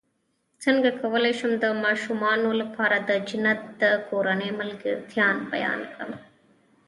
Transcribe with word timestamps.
څنګه 0.63 0.89
کولی 1.01 1.33
شم 1.39 1.51
د 1.63 1.65
ماشومانو 1.83 2.49
لپاره 2.61 2.97
د 3.09 3.11
جنت 3.27 3.59
د 3.81 3.83
کورنۍ 4.09 4.51
ملګرتیا 4.59 5.27
بیان 5.51 5.79
کړم 5.91 6.11